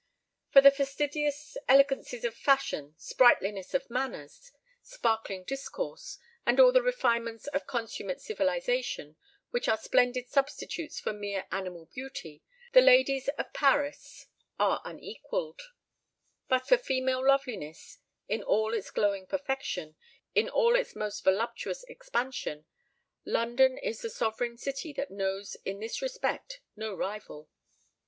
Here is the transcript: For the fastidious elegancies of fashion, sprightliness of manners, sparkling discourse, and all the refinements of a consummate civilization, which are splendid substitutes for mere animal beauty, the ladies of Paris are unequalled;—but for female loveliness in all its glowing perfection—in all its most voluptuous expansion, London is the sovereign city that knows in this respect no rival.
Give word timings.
For 0.49 0.61
the 0.61 0.71
fastidious 0.71 1.55
elegancies 1.69 2.23
of 2.25 2.33
fashion, 2.33 2.95
sprightliness 2.97 3.75
of 3.75 3.87
manners, 3.87 4.51
sparkling 4.81 5.43
discourse, 5.43 6.17
and 6.43 6.59
all 6.59 6.71
the 6.71 6.81
refinements 6.81 7.45
of 7.45 7.61
a 7.61 7.65
consummate 7.65 8.19
civilization, 8.19 9.15
which 9.51 9.67
are 9.67 9.77
splendid 9.77 10.27
substitutes 10.27 10.99
for 10.99 11.13
mere 11.13 11.45
animal 11.51 11.85
beauty, 11.85 12.41
the 12.73 12.81
ladies 12.81 13.27
of 13.37 13.53
Paris 13.53 14.25
are 14.57 14.81
unequalled;—but 14.83 16.67
for 16.67 16.77
female 16.79 17.23
loveliness 17.23 17.99
in 18.27 18.41
all 18.41 18.73
its 18.73 18.89
glowing 18.89 19.27
perfection—in 19.27 20.49
all 20.49 20.75
its 20.75 20.95
most 20.95 21.23
voluptuous 21.23 21.83
expansion, 21.83 22.65
London 23.23 23.77
is 23.77 24.01
the 24.01 24.09
sovereign 24.09 24.57
city 24.57 24.93
that 24.93 25.11
knows 25.11 25.57
in 25.63 25.79
this 25.79 26.01
respect 26.01 26.59
no 26.75 26.91
rival. 26.91 27.51